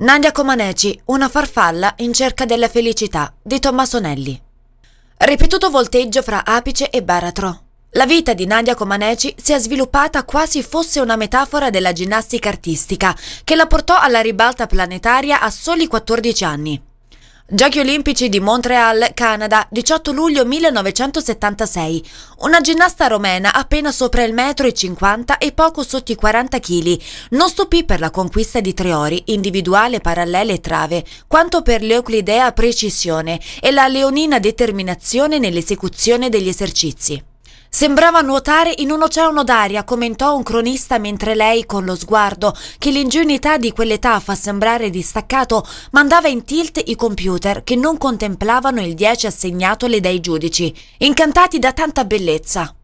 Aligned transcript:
Nadia 0.00 0.30
Comaneci, 0.30 1.00
una 1.06 1.28
farfalla 1.28 1.92
in 1.98 2.12
cerca 2.12 2.44
della 2.44 2.68
felicità 2.68 3.34
di 3.42 3.58
Tommaso 3.58 3.98
Nelli. 3.98 4.40
Ripetuto 5.16 5.70
volteggio 5.70 6.22
fra 6.22 6.44
apice 6.44 6.88
e 6.90 7.02
baratro. 7.02 7.62
La 7.92 8.06
vita 8.06 8.32
di 8.32 8.46
Nadia 8.46 8.76
Comaneci 8.76 9.34
si 9.36 9.52
è 9.52 9.58
sviluppata 9.58 10.22
quasi 10.22 10.62
fosse 10.62 11.00
una 11.00 11.16
metafora 11.16 11.70
della 11.70 11.92
ginnastica 11.92 12.48
artistica 12.48 13.12
che 13.42 13.56
la 13.56 13.66
portò 13.66 13.98
alla 13.98 14.20
ribalta 14.20 14.68
planetaria 14.68 15.40
a 15.40 15.50
soli 15.50 15.88
14 15.88 16.44
anni. 16.44 16.87
Giochi 17.50 17.78
olimpici 17.78 18.28
di 18.28 18.40
Montreal, 18.40 19.12
Canada, 19.14 19.66
18 19.70 20.12
luglio 20.12 20.44
1976. 20.44 22.04
Una 22.40 22.60
ginnasta 22.60 23.06
romena 23.06 23.54
appena 23.54 23.90
sopra 23.90 24.22
il 24.22 24.34
metro 24.34 24.66
e 24.66 24.74
50 24.74 25.38
e 25.38 25.52
poco 25.52 25.82
sotto 25.82 26.12
i 26.12 26.14
40 26.14 26.60
kg. 26.60 27.00
Non 27.30 27.48
stupì 27.48 27.86
per 27.86 28.00
la 28.00 28.10
conquista 28.10 28.60
di 28.60 28.74
tre 28.74 28.92
ori, 28.92 29.22
individuale, 29.28 30.00
parallele 30.00 30.52
e 30.52 30.60
trave, 30.60 31.02
quanto 31.26 31.62
per 31.62 31.80
l'euclidea 31.80 32.52
precisione 32.52 33.40
e 33.62 33.70
la 33.70 33.88
leonina 33.88 34.38
determinazione 34.38 35.38
nell'esecuzione 35.38 36.28
degli 36.28 36.48
esercizi. 36.48 37.27
Sembrava 37.70 38.22
nuotare 38.22 38.72
in 38.78 38.90
un 38.90 39.02
oceano 39.02 39.44
d'aria, 39.44 39.84
commentò 39.84 40.34
un 40.34 40.42
cronista 40.42 40.98
mentre 40.98 41.34
lei, 41.34 41.66
con 41.66 41.84
lo 41.84 41.96
sguardo 41.96 42.56
che 42.78 42.90
l'ingenuità 42.90 43.58
di 43.58 43.72
quell'età 43.72 44.18
fa 44.20 44.34
sembrare 44.34 44.88
distaccato, 44.88 45.66
mandava 45.90 46.28
in 46.28 46.44
tilt 46.44 46.80
i 46.86 46.96
computer 46.96 47.62
che 47.64 47.76
non 47.76 47.98
contemplavano 47.98 48.80
il 48.80 48.94
10 48.94 49.26
assegnatole 49.26 50.00
dai 50.00 50.18
giudici, 50.20 50.74
incantati 50.98 51.58
da 51.58 51.72
tanta 51.74 52.04
bellezza. 52.04 52.77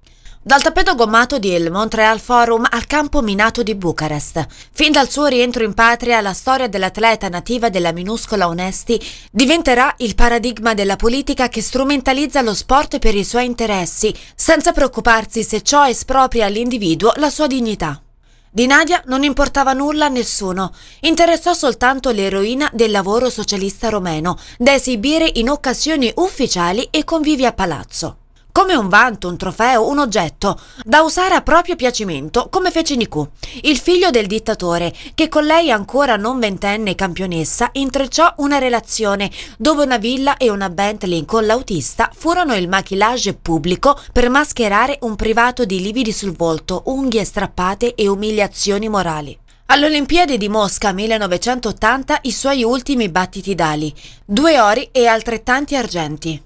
Dal 0.47 0.61
tappeto 0.61 0.95
gommato 0.95 1.39
di 1.39 1.55
Il 1.55 1.71
Montreal 1.71 2.21
Forum 2.21 2.67
al 2.69 2.87
campo 2.87 3.23
minato 3.23 3.63
di 3.63 3.75
Bucarest. 3.75 4.47
Fin 4.73 4.93
dal 4.93 5.09
suo 5.09 5.25
rientro 5.25 5.65
in 5.65 5.73
patria, 5.73 6.21
la 6.21 6.35
storia 6.35 6.69
dell'atleta 6.69 7.31
nativa 7.31 7.71
della 7.71 7.93
minuscola 7.93 8.47
Onesti 8.47 9.01
diventerà 9.31 9.95
il 10.01 10.15
paradigma 10.15 10.75
della 10.75 10.97
politica 10.97 11.49
che 11.49 11.63
strumentalizza 11.63 12.43
lo 12.43 12.53
sport 12.53 12.99
per 12.99 13.15
i 13.15 13.25
suoi 13.25 13.47
interessi, 13.47 14.15
senza 14.35 14.73
preoccuparsi 14.73 15.43
se 15.43 15.63
ciò 15.63 15.89
espropria 15.89 16.45
all'individuo 16.45 17.15
la 17.17 17.31
sua 17.31 17.47
dignità. 17.47 18.03
Di 18.51 18.67
Nadia 18.67 19.03
non 19.07 19.23
importava 19.23 19.73
nulla 19.73 20.05
a 20.05 20.11
nessuno, 20.11 20.75
interessò 21.01 21.55
soltanto 21.55 22.11
l'eroina 22.11 22.69
del 22.71 22.91
lavoro 22.91 23.31
socialista 23.31 23.89
romeno, 23.89 24.39
da 24.59 24.75
esibire 24.75 25.27
in 25.37 25.49
occasioni 25.49 26.13
ufficiali 26.17 26.87
e 26.91 27.03
convivi 27.05 27.47
a 27.47 27.55
palazzo 27.55 28.19
come 28.55 28.77
un 28.77 28.89
vanto, 28.89 29.27
un 29.27 29.37
trofeo, 29.37 29.89
un 29.89 29.99
oggetto, 29.99 30.61
da 30.85 31.03
usare 31.03 31.35
a 31.35 31.43
proprio 31.43 31.75
piacimento, 31.75 32.47
come 32.51 32.71
fece 32.71 32.95
Niku, 32.95 33.29
il 33.63 33.77
figlio 33.77 34.11
del 34.11 34.29
dittatore, 34.29 34.95
che 35.17 35.29
con 35.29 35.45
lei 35.45 35.73
ancora 35.73 36.15
non 36.15 36.39
ventenne 36.39 36.95
campionessa 36.95 37.71
intrecciò 37.73 38.33
una 38.37 38.59
relazione 38.59 39.29
dove 39.59 39.83
una 39.83 39.99
villa 39.99 40.37
e 40.37 40.51
una 40.51 40.71
Bentley 40.71 41.25
con 41.25 41.47
l'autista 41.47 42.09
furono 42.15 42.55
il 42.55 42.69
maquillage 42.69 43.35
pubblico 43.35 44.01
per 44.13 44.31
mascherare 44.31 44.99
un 45.01 45.17
privato 45.17 45.65
di 45.65 45.81
lividi 45.81 46.13
sul 46.13 46.37
volto, 46.37 46.83
unghie 46.87 47.25
strappate 47.25 47.97
e 47.97 48.07
umiliazioni 48.07 48.89
morali. 48.89 49.37
Alle 49.67 49.89
di 50.39 50.49
Mosca 50.49 50.93
1980 50.93 52.21
i 52.23 52.31
suoi 52.31 52.63
ultimi 52.63 53.09
battiti 53.09 53.57
d'ali, 53.57 53.93
due 54.25 54.61
ori 54.61 54.91
e 54.93 55.09
altrettanti 55.09 55.75
argenti. 55.75 56.41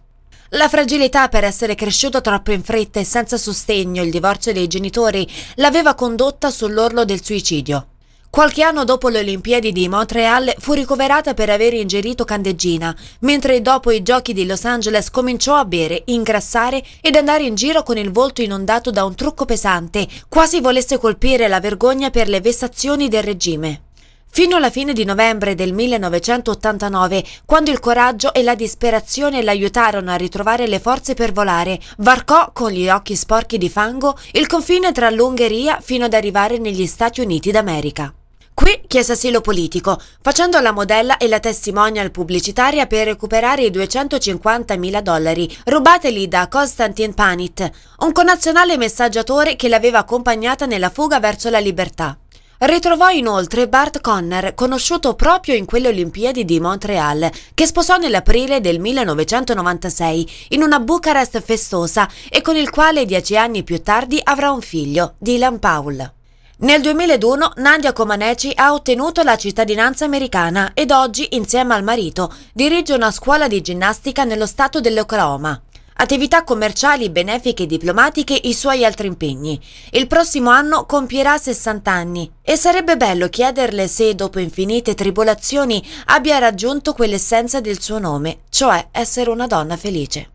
La 0.53 0.69
fragilità 0.71 1.29
per 1.29 1.45
essere 1.45 1.75
cresciuto 1.75 2.23
troppo 2.23 2.53
in 2.53 2.63
fretta 2.63 2.99
e 2.99 3.05
senza 3.05 3.37
sostegno, 3.37 4.03
il 4.03 4.11
divorzio 4.11 4.55
dei 4.55 4.67
genitori, 4.67 5.29
l'aveva 5.57 5.95
condotta 5.95 6.51
sull'orlo 6.51 7.05
del 7.05 7.23
suicidio. 7.23 7.89
Qualche 8.31 8.63
anno 8.63 8.85
dopo 8.85 9.09
le 9.09 9.19
Olimpiadi 9.19 9.73
di 9.73 9.89
Montreal 9.89 10.55
fu 10.59 10.73
ricoverata 10.73 11.35
per 11.35 11.51
aver 11.51 11.75
ingerito 11.75 12.25
candeggina, 12.25 12.97
mentre 13.21 13.61
dopo 13.61 13.91
i 13.91 14.03
giochi 14.03 14.33
di 14.33 14.47
Los 14.47 14.65
Angeles 14.65 15.11
cominciò 15.11 15.55
a 15.57 15.67
bere, 15.67 16.03
ingrassare 16.07 16.83
ed 17.03 17.17
andare 17.17 17.45
in 17.45 17.55
giro 17.55 17.83
con 17.83 17.99
il 17.99 18.11
volto 18.11 18.41
inondato 18.41 18.91
da 18.91 19.05
un 19.05 19.15
trucco 19.15 19.45
pesante, 19.45 20.07
quasi 20.29 20.61
volesse 20.61 20.97
colpire 20.97 21.47
la 21.49 21.61
vergogna 21.61 22.09
per 22.09 22.29
le 22.29 22.41
vessazioni 22.41 23.09
del 23.09 23.23
regime. 23.23 23.83
Fino 24.31 24.57
alla 24.57 24.71
fine 24.71 24.93
di 24.93 25.05
novembre 25.05 25.55
del 25.55 25.73
1989, 25.73 27.25
quando 27.45 27.71
il 27.71 27.81
coraggio 27.81 28.33
e 28.33 28.43
la 28.43 28.55
disperazione 28.55 29.43
l'aiutarono 29.43 30.13
a 30.13 30.17
ritrovare 30.17 30.69
le 30.69 30.79
forze 30.79 31.15
per 31.15 31.33
volare, 31.33 31.81
varcò 31.99 32.51
con 32.53 32.71
gli 32.71 32.89
occhi 32.89 33.17
sporchi 33.17 33.59
di 33.59 33.69
fango 33.69 34.17
il 34.33 34.47
confine 34.47 34.93
tra 34.93 35.11
l'Ungheria 35.11 35.81
fino 35.81 36.05
ad 36.05 36.15
arrivare 36.15 36.59
negli 36.59 36.87
Stati 36.87 37.21
Uniti 37.21 37.51
d'America. 37.51 38.13
Qui 38.59 38.83
chiese 38.89 39.13
asilo 39.13 39.41
politico, 39.41 40.01
facendo 40.21 40.59
la 40.59 40.73
modella 40.73 41.17
e 41.17 41.29
la 41.29 41.39
testimonial 41.39 42.11
pubblicitaria 42.11 42.87
per 42.87 43.07
recuperare 43.07 43.63
i 43.63 43.71
250 43.71 44.77
mila 44.77 45.01
dollari 45.01 45.49
rubateli 45.65 46.27
da 46.27 46.49
Konstantin 46.49 47.15
Panit, 47.15 47.71
un 47.99 48.11
connazionale 48.11 48.77
messaggiatore 48.77 49.55
che 49.55 49.69
l'aveva 49.69 49.99
accompagnata 49.99 50.67
nella 50.67 50.91
fuga 50.91 51.21
verso 51.21 51.51
la 51.51 51.61
libertà. 51.61 52.19
Ritrovò 52.61 53.11
inoltre 53.11 53.69
Bart 53.69 54.01
Conner, 54.01 54.53
conosciuto 54.53 55.15
proprio 55.15 55.55
in 55.55 55.65
quelle 55.65 55.87
Olimpiadi 55.87 56.45
di 56.45 56.59
Montreal, 56.59 57.31
che 57.55 57.67
sposò 57.67 57.99
nell'aprile 57.99 58.61
del 58.61 58.81
1996 58.81 60.31
in 60.49 60.63
una 60.63 60.81
Bucarest 60.81 61.41
festosa 61.41 62.09
e 62.29 62.41
con 62.41 62.57
il 62.57 62.71
quale 62.71 63.05
dieci 63.05 63.37
anni 63.37 63.63
più 63.63 63.81
tardi 63.81 64.19
avrà 64.21 64.51
un 64.51 64.61
figlio, 64.61 65.15
Dylan 65.19 65.61
Paul. 65.61 66.13
Nel 66.61 66.81
2001 66.81 67.53
Nadia 67.59 67.93
Comaneci 67.93 68.51
ha 68.57 68.73
ottenuto 68.73 69.23
la 69.23 69.37
cittadinanza 69.37 70.05
americana 70.05 70.73
ed 70.75 70.91
oggi, 70.91 71.37
insieme 71.37 71.75
al 71.75 71.85
marito, 71.85 72.35
dirige 72.53 72.93
una 72.93 73.13
scuola 73.13 73.47
di 73.47 73.61
ginnastica 73.61 74.25
nello 74.25 74.47
stato 74.47 74.81
dell'Oklahoma 74.81 75.63
attività 76.01 76.45
commerciali, 76.45 77.11
benefiche 77.11 77.65
e 77.65 77.67
diplomatiche 77.67 78.39
i 78.45 78.55
suoi 78.55 78.85
altri 78.85 79.07
impegni. 79.07 79.61
Il 79.91 80.07
prossimo 80.07 80.51
anno 80.51 80.87
compierà 80.87 81.37
60 81.39 81.91
anni 81.91 82.31
e 82.43 82.57
sarebbe 82.57 82.97
bello 82.97 83.29
chiederle 83.29 83.89
se, 83.89 84.15
dopo 84.15 84.39
infinite 84.39 84.95
tribolazioni, 84.95 85.85
abbia 86.07 86.39
raggiunto 86.39 86.93
quell'essenza 86.93 87.61
del 87.61 87.81
suo 87.81 87.99
nome, 87.99 88.41
cioè 88.51 88.89
essere 88.93 89.31
una 89.31 89.47
donna 89.47 89.77
felice. 89.77 90.31